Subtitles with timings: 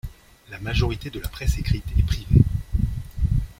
[0.49, 2.41] La majorité de la presse écrite est privée.